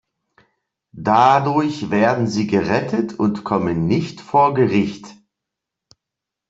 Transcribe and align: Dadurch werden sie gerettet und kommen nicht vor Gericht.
Dadurch 0.97 1.91
werden 1.91 2.25
sie 2.25 2.47
gerettet 2.47 3.19
und 3.19 3.43
kommen 3.43 3.85
nicht 3.85 4.19
vor 4.19 4.55
Gericht. 4.55 5.15